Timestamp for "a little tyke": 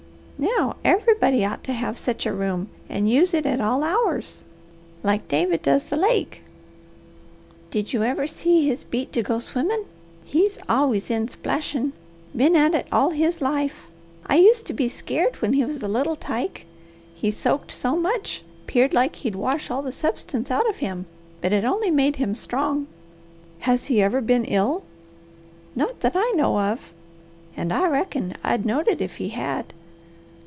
15.83-16.65